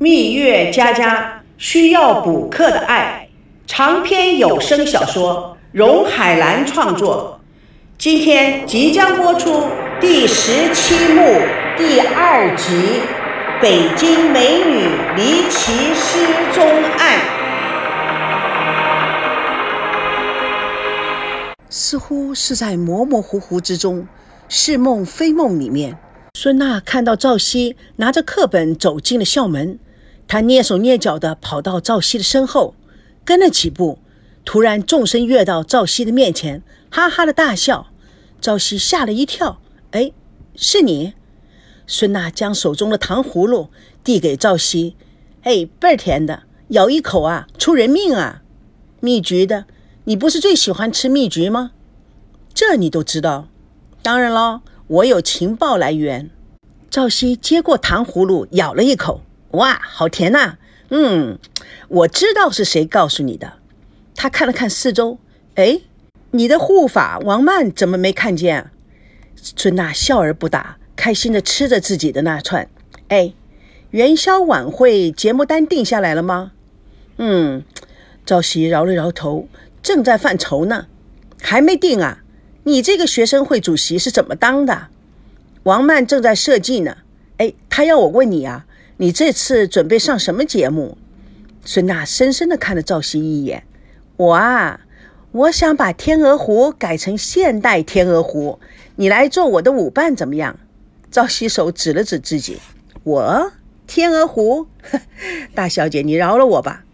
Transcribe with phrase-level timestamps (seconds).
[0.00, 3.28] 蜜月佳佳需要补课的爱
[3.66, 7.40] 长篇有声小说，荣海兰创作。
[7.98, 9.64] 今天即将播出
[10.00, 11.40] 第十七幕
[11.76, 13.00] 第二集
[13.60, 16.24] 《北京美女离奇失
[16.54, 16.64] 踪
[16.96, 17.18] 案》。
[21.68, 24.06] 似乎是在模模糊糊之中，
[24.48, 25.98] 是梦非梦里面，
[26.34, 29.80] 孙娜看到赵熙拿着课本走进了校门。
[30.28, 32.74] 他蹑手蹑脚地跑到赵熙的身后，
[33.24, 33.98] 跟了几步，
[34.44, 37.88] 突然纵身跃到赵熙的面前，哈哈的大笑。
[38.40, 39.60] 赵熙吓了一跳，
[39.90, 40.12] 哎，
[40.54, 41.14] 是你？
[41.86, 43.70] 孙娜将手中的糖葫芦
[44.04, 44.94] 递给赵熙，
[45.42, 48.42] 哎，倍儿甜的，咬一口啊，出人命啊！
[49.00, 49.64] 蜜橘的，
[50.04, 51.72] 你不是最喜欢吃蜜橘吗？
[52.52, 53.48] 这你都知道？
[54.02, 56.30] 当然喽，我有情报来源。
[56.90, 59.22] 赵熙接过糖葫芦，咬了一口。
[59.52, 60.56] 哇，好甜呐！
[60.90, 61.38] 嗯，
[61.88, 63.54] 我知道是谁告诉你的。
[64.14, 65.18] 他看了看四周，
[65.54, 65.80] 哎，
[66.32, 68.70] 你的护法王曼怎么没看见？
[69.36, 72.68] 孙娜笑而不答，开心的吃着自己的那串。
[73.08, 73.32] 哎，
[73.90, 76.52] 元宵晚会节目单定下来了吗？
[77.16, 77.64] 嗯，
[78.26, 79.48] 赵熙摇了摇头，
[79.82, 80.86] 正在犯愁呢，
[81.40, 82.22] 还没定啊。
[82.64, 84.88] 你这个学生会主席是怎么当的？
[85.62, 86.98] 王曼正在设计呢。
[87.38, 88.66] 哎，他要我问你啊。
[89.00, 90.98] 你这次准备上什么节目？
[91.64, 93.62] 孙娜深深地看了赵熙一眼。
[94.16, 94.80] 我啊，
[95.30, 98.58] 我想把《天鹅湖》改成现代《天鹅湖》，
[98.96, 100.58] 你来做我的舞伴怎么样？
[101.12, 102.58] 赵熙手指了指自己。
[103.04, 103.22] 我
[103.86, 104.66] 《天鹅湖》，
[105.54, 106.84] 大小姐，你饶了我吧。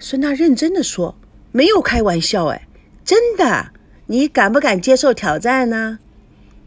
[0.00, 1.14] 孙娜认真的说，
[1.52, 2.66] 没有开玩笑，哎，
[3.04, 3.72] 真的。
[4.06, 5.98] 你敢不敢接受挑战呢？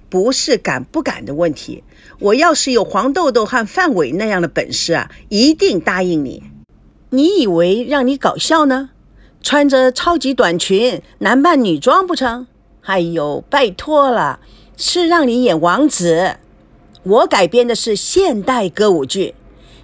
[0.09, 1.83] 不是敢不敢的问题，
[2.19, 6.43] 我要是有黄豆豆和范伟那样的本事啊，一定答应你。
[7.09, 8.89] 你以为让你搞笑呢？
[9.41, 12.47] 穿着超级短裙，男扮女装不成？
[12.81, 14.39] 哎呦，拜托了，
[14.75, 16.37] 是让你演王子。
[17.03, 19.35] 我改编的是现代歌舞剧，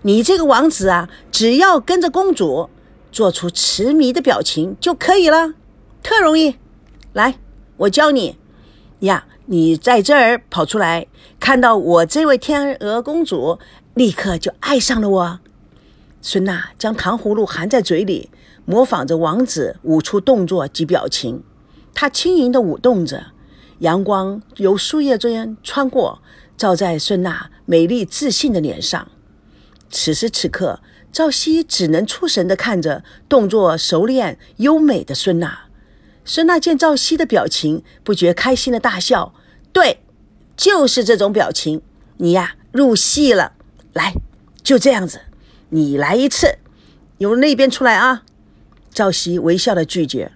[0.01, 2.69] 你这个王子啊，只要跟着公主，
[3.11, 5.53] 做出痴迷的表情就可以了，
[6.01, 6.55] 特容易。
[7.13, 7.35] 来，
[7.77, 8.37] 我教你
[9.03, 9.25] 呀。
[9.45, 11.05] 你在这儿跑出来，
[11.37, 13.59] 看到我这位天鹅公主，
[13.93, 15.39] 立刻就爱上了我。
[16.21, 18.29] 孙娜将糖葫芦含在嘴里，
[18.63, 21.43] 模仿着王子舞出动作及表情。
[21.93, 23.33] 她轻盈地舞动着，
[23.79, 26.21] 阳光由树叶中穿过，
[26.55, 29.09] 照在孙娜美丽自信的脸上。
[29.89, 30.79] 此时此刻，
[31.11, 35.62] 赵熙只能出神地看着动作熟练优美的孙娜。
[36.25, 39.33] 孙娜见赵熙的表情，不觉开心的大笑。
[39.71, 39.99] 对，
[40.55, 41.81] 就是这种表情，
[42.17, 43.53] 你呀入戏了。
[43.93, 44.13] 来，
[44.63, 45.21] 就这样子，
[45.69, 46.59] 你来一次，
[47.17, 48.23] 由那边出来啊。
[48.91, 50.31] 赵熙微笑的拒绝。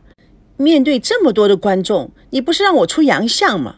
[0.57, 3.75] 面对这么多的观众，你不是让我出洋相吗？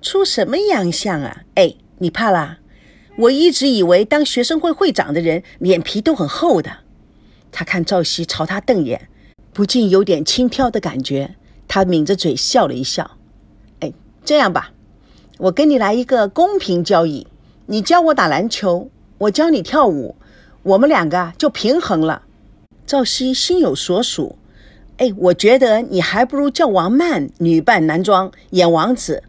[0.00, 1.42] 出什么洋相啊？
[1.54, 2.58] 哎，你怕啦？
[3.16, 6.70] 我一直以为当学生会会长的人脸皮都很厚的。
[7.50, 9.08] 他看赵熙朝他瞪眼，
[9.52, 11.34] 不禁有点轻佻的感觉。
[11.68, 13.12] 他抿着嘴笑了一笑。
[13.80, 13.92] 哎，
[14.24, 14.72] 这样吧。
[15.38, 17.28] 我跟你来一个公平交易，
[17.66, 20.16] 你教我打篮球，我教你跳舞，
[20.64, 22.22] 我们两个就平衡了。
[22.84, 24.36] 赵熙心有所属，
[24.96, 29.22] 哎，我觉得你还不如叫王曼女扮男装演王子。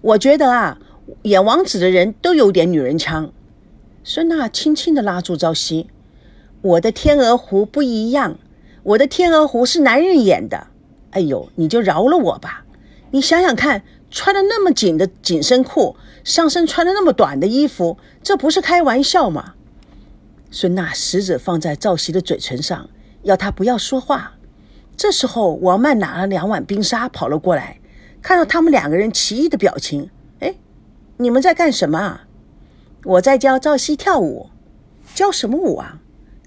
[0.00, 0.78] 我觉得啊，
[1.22, 3.30] 演王子的人都有点女人腔。
[4.02, 5.86] 孙娜轻轻地拉住赵熙
[6.62, 8.36] ：“我的天鹅湖不一样，
[8.82, 10.66] 我的天鹅湖是男人演的。
[11.12, 12.64] 哎呦，你就饶了我吧。
[13.12, 13.82] 你想想看。”
[14.14, 19.54] 穿的那么紧的紧身裤，上身穿的那么短的衣服，这不是开玩笑吗？
[20.50, 22.90] 孙娜食指放在赵熙的嘴唇上，
[23.22, 24.34] 要他不要说话。
[24.98, 27.80] 这时候，王曼拿了两碗冰沙跑了过来，
[28.20, 30.54] 看到他们两个人奇异的表情，哎，
[31.16, 32.26] 你们在干什么啊？
[33.04, 34.50] 我在教赵熙跳舞，
[35.14, 36.00] 教什么舞啊？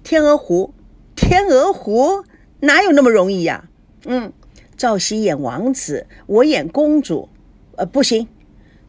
[0.04, 0.76] 天鹅湖，
[1.16, 2.24] 天鹅湖
[2.60, 3.66] 哪有那么容易呀？
[4.06, 4.32] 嗯，
[4.78, 7.30] 赵熙演王子，我演公主。
[7.78, 8.28] 呃，不行，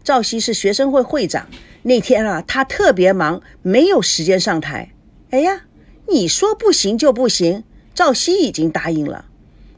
[0.05, 1.49] 赵熙是学生会会长，
[1.83, 4.93] 那天啊，他特别忙，没有时间上台。
[5.31, 5.63] 哎呀，
[6.09, 9.27] 你说不行就不行，赵熙已经答应了。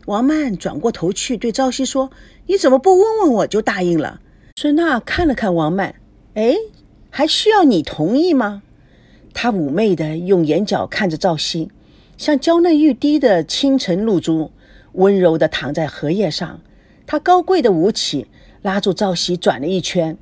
[0.06, 2.10] 王曼转过头去对赵熙说
[2.48, 4.20] ：“你怎么不问问我就答应了？”
[4.60, 5.94] 孙娜看了看王曼，
[6.34, 6.54] 哎，
[7.10, 8.62] 还需要你同意吗？
[9.32, 11.70] 她妩媚的用眼角看着赵熙，
[12.16, 14.50] 像娇嫩欲滴的清晨露珠，
[14.98, 16.60] 温柔的躺在荷叶上。
[17.06, 18.28] 他高贵的舞起。
[18.62, 20.18] 拉住赵熙转了一圈，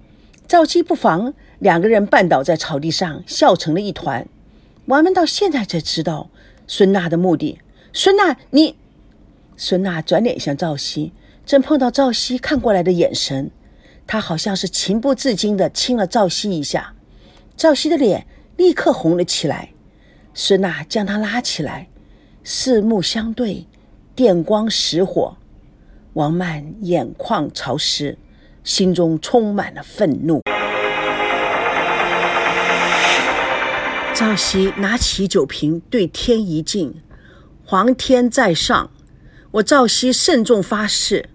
[0.46, 4.28] 赵熙不防，两个人绊倒在草地上，笑成了一团。
[4.84, 6.28] 我们到现在才知道
[6.66, 7.58] 孙娜的目的。
[7.94, 8.76] 孙娜，你……
[9.56, 11.12] 孙娜转脸向赵熙，
[11.46, 13.50] 正碰到赵熙看过来的眼神，
[14.06, 16.92] 她好像是情不自禁地亲了赵熙一下。
[17.56, 18.26] 赵熙的脸
[18.58, 19.70] 立刻红了起来。
[20.34, 21.88] 孙娜将他拉起来，
[22.44, 23.66] 四目相对，
[24.16, 25.36] 电光石火。
[26.14, 28.16] 王曼眼眶潮湿，
[28.64, 30.40] 心中充满了愤怒。
[34.14, 37.02] 赵熙拿起酒瓶，对天一敬
[37.62, 38.90] ：“皇天在上，
[39.50, 41.28] 我赵熙慎重发誓，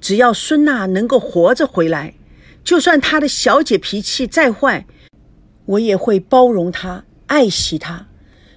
[0.00, 2.14] 只要孙娜能够活着回来，
[2.64, 4.84] 就算她的小姐脾气再坏，
[5.66, 8.06] 我也会包容她、爱惜她；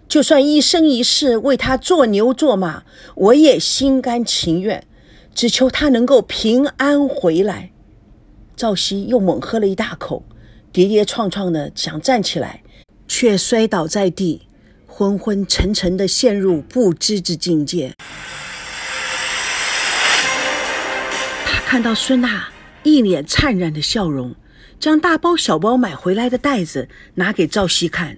[0.07, 2.83] 就算一生一世为他做牛做马，
[3.15, 4.85] 我也心甘情愿。
[5.35, 7.71] 只求他能够平安回来。”
[8.55, 10.23] 赵熙又猛喝了一大口，
[10.71, 12.63] 跌跌撞撞的想站起来。
[13.09, 14.41] 却摔倒在地，
[14.85, 17.93] 昏昏沉沉的陷入不知之境界。
[21.45, 22.49] 他看到孙娜
[22.83, 24.35] 一脸灿然的笑容，
[24.77, 28.17] 将大包小包买回来的袋子拿给赵熙看，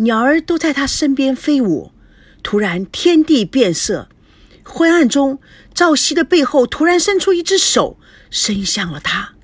[0.00, 1.92] 鸟儿都在他身边飞舞。
[2.42, 4.08] 突然，天地变色，
[4.64, 5.38] 昏暗中，
[5.74, 7.98] 赵熙的背后突然伸出一只手，
[8.30, 9.34] 伸向了他。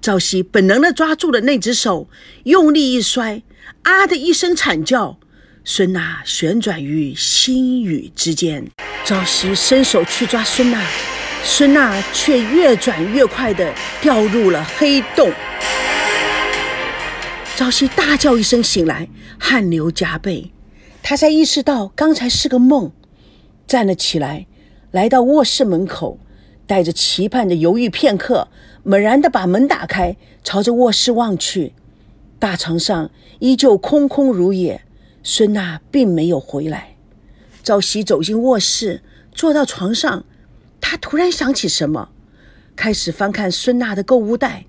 [0.00, 2.08] 赵熙本能的抓住了那只手，
[2.44, 3.42] 用力一摔。
[3.82, 5.18] 啊的一声惨叫，
[5.62, 8.66] 孙娜旋转于星宇之间。
[9.04, 10.82] 赵熙伸手去抓孙娜，
[11.44, 15.30] 孙娜却越转越快地掉入了黑洞。
[17.58, 20.52] 赵熙大叫一声醒来，汗流浃背。
[21.02, 22.92] 他才意识到刚才是个梦，
[23.66, 24.46] 站了起来，
[24.92, 26.20] 来到卧室门口，
[26.68, 28.46] 带着期盼的犹豫片刻，
[28.84, 31.72] 猛然地把门打开，朝着卧室望去。
[32.38, 33.10] 大床上
[33.40, 34.82] 依旧空空如也，
[35.24, 36.94] 孙娜并没有回来。
[37.64, 39.02] 赵熙走进卧室，
[39.32, 40.24] 坐到床上，
[40.80, 42.10] 他突然想起什么，
[42.76, 44.66] 开始翻看孙娜的购物袋，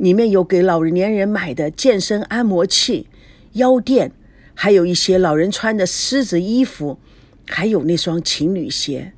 [0.00, 3.06] 里面有给老年人买的健身按摩器、
[3.52, 4.10] 腰垫，
[4.54, 6.98] 还有一些老人穿的狮子衣服，
[7.46, 9.12] 还有那双情侣鞋，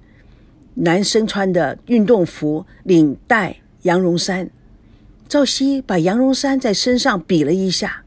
[0.74, 4.50] 男生穿的运动服、领带、羊绒衫。
[5.28, 8.02] 赵熙把羊绒衫在身上比了一下，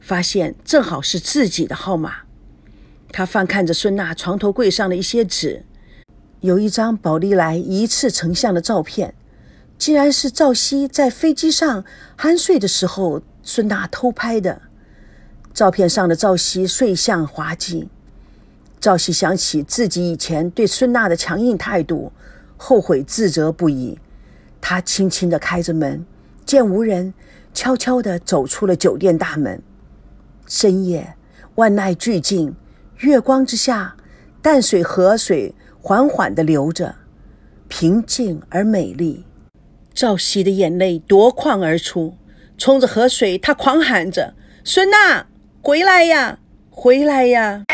[0.00, 2.20] 发现正好是自己的号码。
[3.12, 5.66] 他翻看着孙娜床头柜上的一些纸，
[6.40, 9.14] 有一张宝丽来一次成像的照片，
[9.78, 11.84] 竟然是赵熙在飞机上
[12.18, 14.62] 酣睡的时候孙娜偷拍的。
[15.52, 17.88] 照片上的赵熙睡相滑稽。
[18.78, 22.12] 赵熙想起自己以前对孙娜的强硬态度，
[22.56, 23.98] 后悔自责不已。
[24.60, 26.04] 他轻轻地开着门。
[26.44, 27.12] 见无人，
[27.52, 29.60] 悄悄地走出了酒店大门。
[30.46, 31.16] 深夜，
[31.56, 32.54] 万籁俱静，
[32.98, 33.96] 月光之下，
[34.40, 36.94] 淡水河水缓缓地流着，
[37.66, 39.24] 平静而美丽。
[39.96, 42.18] 赵熙的眼泪夺眶而出，
[42.58, 45.26] 冲着河水，他狂喊着：“孙娜，
[45.62, 46.38] 回来呀，
[46.68, 47.64] 回来呀！”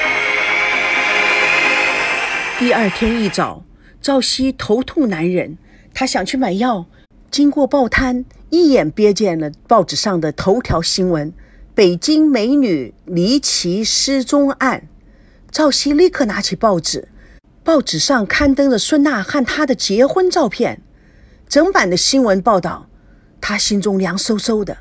[2.60, 3.64] 第二天一早，
[4.00, 5.58] 赵熙头痛难忍，
[5.92, 6.86] 他想去买药。
[7.28, 11.32] 经过报摊，一眼瞥见了报纸上的头条新闻
[11.74, 14.86] ：“北京美女离奇失踪案。”
[15.50, 17.08] 赵熙立刻拿起报纸，
[17.64, 20.80] 报纸上刊登着孙娜和她的结婚照片，
[21.52, 22.88] 整版的新闻报道。
[23.38, 24.74] 他心中凉飕飕的。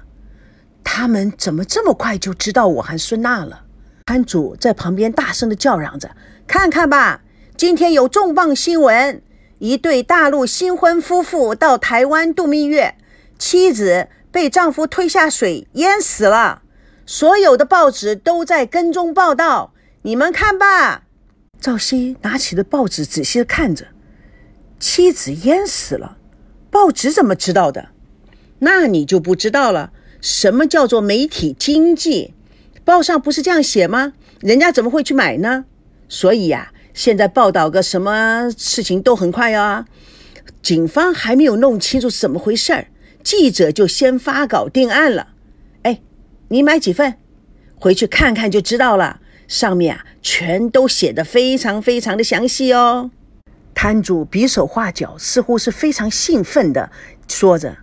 [0.86, 3.66] 他们怎么这么快就知道我和孙娜了？
[4.06, 6.16] 摊主在旁边大声的叫嚷着
[6.48, 7.24] ：“看看吧，
[7.58, 9.22] 今天有重磅新闻！”
[9.60, 12.96] 一对大陆新婚夫妇到台湾度蜜月，
[13.38, 16.62] 妻子被丈夫推下水淹死了。
[17.06, 19.74] 所有的报纸都在跟踪报道，
[20.04, 21.04] 你们看吧。
[21.60, 23.88] 赵熙拿起了报纸，仔细的看着，
[24.80, 26.20] 妻子淹死了。
[26.72, 27.90] 报纸怎么知道的？
[28.60, 29.92] 那你就不知道了。
[30.20, 32.34] 什么叫做媒体经济？
[32.84, 34.14] 报上不是这样写吗？
[34.40, 35.66] 人家怎么会去买呢？
[36.10, 36.72] 所以呀。
[36.94, 39.86] 现在报道个什么事情都很快啊，
[40.62, 42.88] 警方还没有弄清楚怎么回事儿，
[43.24, 45.30] 记者就先发稿定案了。
[45.84, 46.02] 哎，
[46.50, 47.16] 你买几份，
[47.76, 49.22] 回去看看就知道了。
[49.48, 53.12] 上面啊，全都写的非常非常的详细哦。
[53.74, 56.92] 摊主比手画脚，似乎是非常兴奋的
[57.28, 57.78] 说着。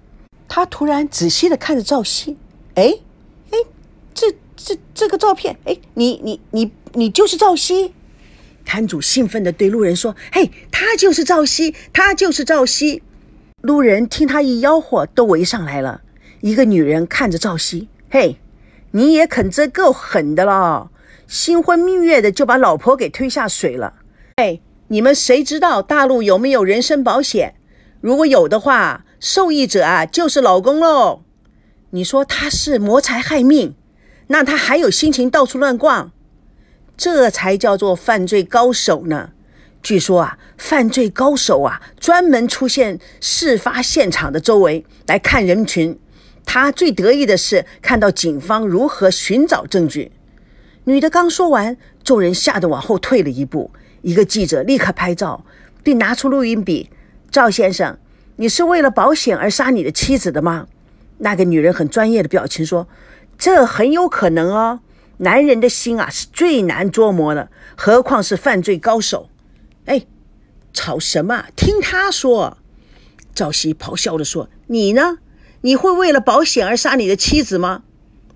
[0.46, 2.36] 他突然仔细的看着赵熙，
[2.74, 2.98] 哎
[3.50, 3.58] 哎，
[4.14, 7.94] 这这这个照片，哎，你你你你就是赵熙。
[8.64, 13.02] 摊主兴奋地对路人说：“嘿，他就是赵熙，他就是赵熙。”
[13.62, 16.02] 路人听他一吆喝，都围上来了。
[16.42, 18.38] 一个女人看着赵熙：“嘿，
[18.90, 20.90] 你也肯真够狠的了，
[21.26, 23.94] 新婚蜜月的就把老婆给推下水了。
[24.36, 27.54] 哎，你们谁知道大陆有没有人身保险？
[28.00, 31.22] 如果有的话，受益者啊就是老公喽。
[31.90, 33.74] 你说他是谋财害命，
[34.28, 36.12] 那他还有心情到处乱逛？
[36.96, 39.30] 这才叫做犯罪高手呢。
[39.82, 45.98] 据说啊，犯罪高手啊，专门出现事发现场的周围来看人群。
[46.44, 50.12] 他最得意的是看到警方如何寻找证据。
[50.84, 51.76] 女的刚说完，
[52.08, 53.70] 众人吓得往后退了一步。
[54.00, 55.44] 一个记者立刻拍照，
[55.82, 56.88] 并拿出录音笔
[57.30, 57.98] ：“赵先生，
[58.36, 60.68] 你是为了保险而杀你的妻子的吗？”
[61.20, 62.88] 那个女人很专业的表情说
[63.36, 64.80] ：“这很有可能哦。
[65.18, 69.28] 男人的心啊，是最难捉摸的，何况是犯罪高手。”
[69.84, 70.06] 哎，
[70.72, 71.44] 吵什么？
[71.54, 72.56] 听他说。
[73.34, 75.18] 赵熙咆哮地说：“你呢？
[75.60, 77.82] 你会为了保险而杀你的妻子吗？”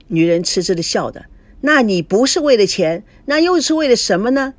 [0.09, 1.25] 女人痴痴地笑的
[1.63, 4.55] ：“那你不是为了钱，那又是为了什么呢？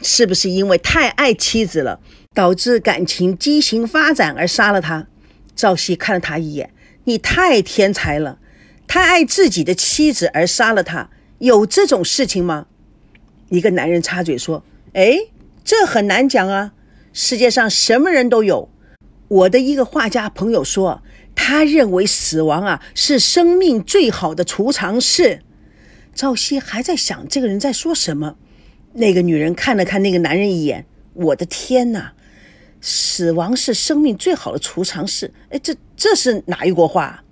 [0.00, 2.00] 是不是因为太爱妻子了，
[2.32, 5.08] 导致感情畸形发展而杀了她？”
[5.54, 6.72] 赵熙看了他一眼
[7.04, 8.38] ：“你太天才了，
[8.86, 12.66] 太爱自己的妻子而杀了她，有这种事情吗？”
[13.50, 15.18] 一个男人插嘴说：“哎。”
[15.64, 16.72] 这很难讲啊，
[17.12, 18.68] 世界上什么人都有。
[19.28, 21.04] 我的一个画家朋友说，
[21.36, 25.42] 他认为死亡啊是生命最好的储藏室。
[26.14, 28.36] 赵熙还在想这个人在说什么，
[28.94, 32.12] 那个女人看了看那个男人一眼，我的天哪，
[32.80, 35.32] 死亡是生命最好的储藏室。
[35.50, 37.24] 哎，这这是哪一国话？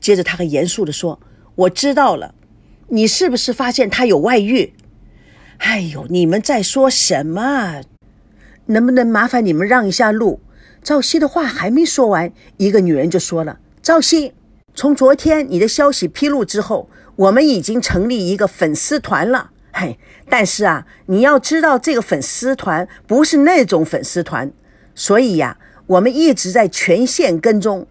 [0.00, 1.20] 接着他很严肃地说
[1.54, 2.34] ：“我知道了，
[2.88, 4.72] 你是不是发现他有外遇？”
[5.58, 7.82] 哎呦，你们在说什么？
[8.66, 10.40] 能不能麻烦你们让一下路？
[10.82, 14.32] 赵熙的话还没说完，一个女人就说了：“赵熙，
[14.74, 16.88] 从昨天你的消息披露之后，
[17.20, 19.50] 我们已经成立一个粉丝团了。
[19.72, 19.98] 嘿，
[20.28, 24.50] 但是啊，你要知道，这个粉丝团不是那种粉丝团，
[24.94, 27.86] 所以呀，我们一直在全线跟踪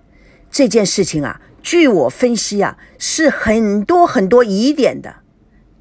[0.50, 1.42] 这件事情啊。
[1.62, 5.18] 据我分析啊，是很多很多疑点的。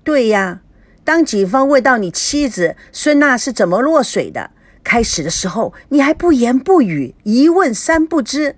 [0.05, 0.61] 对呀。”
[1.09, 4.51] 当警方问到你妻子孙娜是怎么落水的，
[4.85, 8.57] 开始的时候你还不言不语，一问三不知。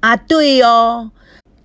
[0.00, 1.12] 啊，对哦，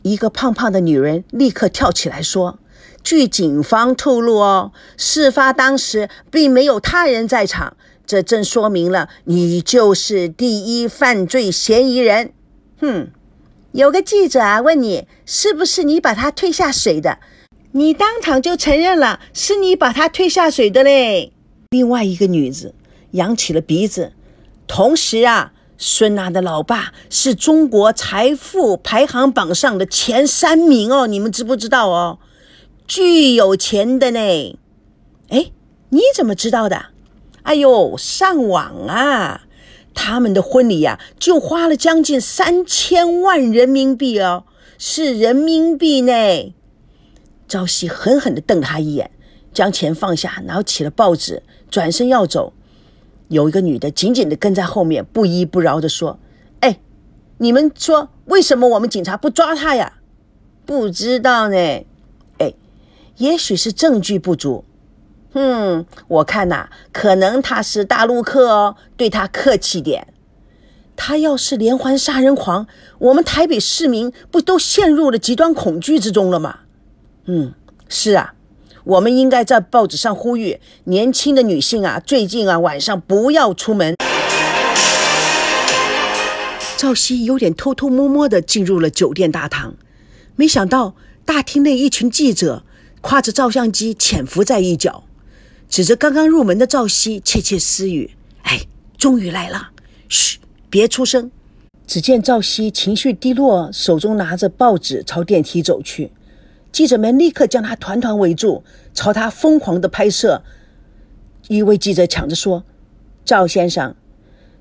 [0.03, 2.60] 一个胖胖的女人立刻跳起来说
[3.03, 12.31] ：“据警方透露哦，事发当时并没有他人在场，这正说明了你就是第一犯罪嫌疑人。”
[12.79, 13.07] 哼，
[13.72, 17.19] 有个记者啊问你，是不是你把他推下水的？
[17.72, 21.31] 你当场就承认了，是你把他推下水的嘞。
[21.72, 22.75] 另外一个女子
[23.12, 24.12] 扬起了鼻子，
[24.67, 32.20] 同时啊，孙娜的老爸是中国财富排行榜上的前三名哦，你们知不知道哦？
[32.88, 34.60] 巨有钱的呢。
[35.30, 35.51] 哎，
[35.89, 36.88] 你怎么知道的？
[37.44, 39.42] 哎呦，上网啊！
[39.94, 44.46] 他们的婚礼呀，就花了将近三千万人民币哦，
[44.77, 46.53] 是人民币呢。
[47.48, 49.12] 朝夕狠狠地瞪他一眼，
[49.53, 52.53] 将钱放下，拿起了报纸，转身要走。
[53.33, 56.19] 有一个女的紧紧地跟在后面，不依不饶地说
[56.61, 56.79] ：“哎，
[57.39, 59.93] 你们说为什么我们警察不抓他呀？
[60.67, 61.57] 不知道呢。
[62.37, 62.53] 哎，
[63.17, 64.63] 也许是证据不足。
[65.33, 70.13] 嗯，我看呐，可能他是大陆客哦，对他客气点。
[70.95, 72.67] 他要是连环杀人狂，
[72.99, 76.59] 我们台北市民不都陷入了极端恐惧之中了吗？”
[77.25, 77.55] 嗯，
[77.89, 78.35] 是啊，
[78.85, 83.95] 我们应该在报纸上呼吁年轻的女性啊，最近啊晚上不要出门。
[86.75, 89.75] 赵熙有点偷偷摸摸地进入了酒店大堂，
[90.35, 92.65] 没想到大厅内一群记者
[93.01, 95.05] 挎着照相机潜伏在一角，
[95.69, 98.11] 指着刚刚入门的赵熙窃窃私语
[98.43, 98.63] ：“哎，
[98.97, 99.69] 终于来了，
[100.09, 101.31] 嘘，别出声。”
[101.87, 106.11] 只见赵熙情绪低落，手中拿着报纸朝电梯走去。
[106.74, 108.63] 记者们立刻将他团团围住，
[108.96, 110.44] 朝他疯狂的拍摄。
[111.48, 112.63] 一位记者抢着说
[113.24, 113.96] ：“赵先生，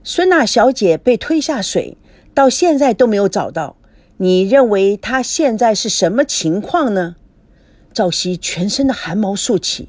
[0.05, 1.97] 孙娜小姐被推下水，
[2.35, 3.77] 到现在都没有找到。
[4.19, 7.17] 你认为她现在是什么情况呢？”
[7.95, 9.89] 赵熙全身的汗毛竖起，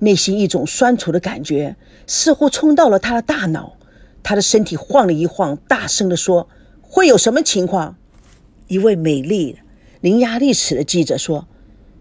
[0.00, 1.76] 内心一种酸楚的感觉
[2.06, 3.78] 似乎冲到了他的大脑，
[4.22, 6.50] 他的身体晃了一晃，大声地说
[6.82, 7.96] ：“会有什么情况？”
[8.68, 9.58] 一位美丽、
[10.02, 11.48] 伶牙俐齿的记者说。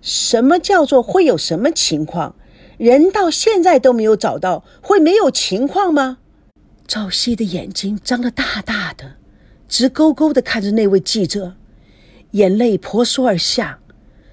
[0.01, 2.35] 什么叫做会有什么情况？
[2.77, 6.17] 人到现在都没有找到，会没有情况吗？
[6.87, 9.17] 赵熙的眼睛张得大大的，
[9.69, 11.53] 直勾勾地看着那位记者，
[12.31, 13.77] 眼泪婆娑而下，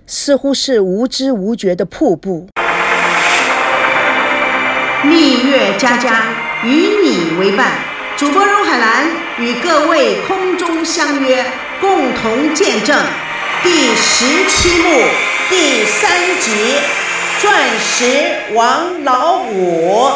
[0.06, 2.48] 似乎是无知无觉的瀑布。
[5.04, 6.34] 蜜月佳佳
[6.64, 7.78] 与你为伴，
[8.16, 9.06] 主播荣海兰
[9.38, 11.44] 与各位空中相约，
[11.80, 12.98] 共同见证
[13.62, 14.88] 第十七幕
[15.50, 16.50] 第三集
[17.40, 20.08] 《钻石王老五》。